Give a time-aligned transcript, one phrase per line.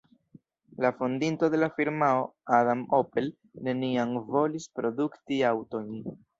[0.85, 2.25] La fondinto de la firmao,
[2.61, 3.31] Adam Opel,
[3.69, 5.97] neniam volis produkti aŭtojn.